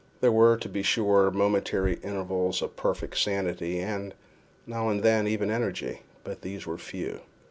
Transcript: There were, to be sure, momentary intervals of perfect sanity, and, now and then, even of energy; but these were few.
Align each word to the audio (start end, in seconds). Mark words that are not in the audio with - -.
There 0.19 0.31
were, 0.31 0.57
to 0.57 0.67
be 0.67 0.81
sure, 0.81 1.29
momentary 1.29 1.99
intervals 2.01 2.63
of 2.63 2.75
perfect 2.75 3.19
sanity, 3.19 3.77
and, 3.79 4.15
now 4.65 4.89
and 4.89 5.03
then, 5.03 5.27
even 5.27 5.51
of 5.51 5.55
energy; 5.57 6.01
but 6.23 6.41
these 6.41 6.65
were 6.65 6.79
few. 6.79 7.19